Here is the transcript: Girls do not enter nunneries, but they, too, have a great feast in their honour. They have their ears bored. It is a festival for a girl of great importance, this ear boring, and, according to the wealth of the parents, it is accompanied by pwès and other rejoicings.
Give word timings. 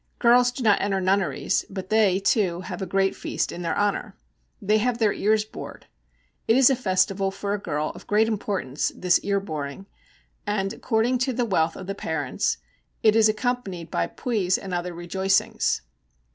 Girls 0.17 0.51
do 0.51 0.63
not 0.63 0.81
enter 0.81 0.99
nunneries, 0.99 1.63
but 1.69 1.89
they, 1.91 2.19
too, 2.19 2.61
have 2.61 2.81
a 2.81 2.87
great 2.87 3.15
feast 3.15 3.51
in 3.51 3.61
their 3.61 3.77
honour. 3.77 4.17
They 4.59 4.79
have 4.79 4.97
their 4.97 5.13
ears 5.13 5.45
bored. 5.45 5.85
It 6.47 6.57
is 6.57 6.71
a 6.71 6.75
festival 6.75 7.29
for 7.29 7.53
a 7.53 7.59
girl 7.61 7.91
of 7.93 8.07
great 8.07 8.27
importance, 8.27 8.91
this 8.95 9.19
ear 9.19 9.39
boring, 9.39 9.85
and, 10.47 10.73
according 10.73 11.19
to 11.19 11.33
the 11.33 11.45
wealth 11.45 11.75
of 11.75 11.85
the 11.85 11.93
parents, 11.93 12.57
it 13.03 13.15
is 13.15 13.29
accompanied 13.29 13.91
by 13.91 14.07
pwès 14.07 14.57
and 14.59 14.73
other 14.73 14.91
rejoicings. 14.91 15.83